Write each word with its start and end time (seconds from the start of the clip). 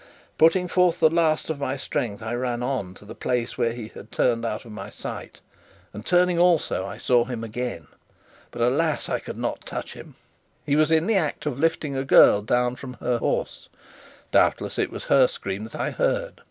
Putting 0.39 0.67
forth 0.67 0.99
the 0.99 1.11
last 1.11 1.51
of 1.51 1.59
my 1.59 1.75
strength, 1.77 2.23
I 2.23 2.33
ran 2.33 2.63
on 2.63 2.95
to 2.95 3.05
the 3.05 3.13
place 3.13 3.55
where 3.55 3.71
he 3.73 3.89
had 3.89 4.11
turned 4.11 4.43
out 4.43 4.65
of 4.65 4.71
my 4.71 4.89
sight, 4.89 5.41
and, 5.93 6.03
turning 6.03 6.39
also, 6.39 6.87
I 6.87 6.97
saw 6.97 7.23
him 7.25 7.43
again. 7.43 7.85
But 8.49 8.63
alas! 8.63 9.09
I 9.09 9.19
could 9.19 9.37
not 9.37 9.63
touch 9.63 9.93
him. 9.93 10.15
He 10.65 10.75
was 10.75 10.89
in 10.89 11.05
the 11.05 11.17
act 11.17 11.45
of 11.45 11.59
lifting 11.59 11.95
a 11.95 12.03
girl 12.03 12.41
down 12.41 12.77
from 12.77 12.93
her 12.95 13.19
horse; 13.19 13.69
doubtless 14.31 14.79
it 14.79 14.89
was 14.89 15.03
her 15.03 15.27
scream 15.27 15.65
that 15.65 15.75
I 15.75 15.91
heard. 15.91 16.33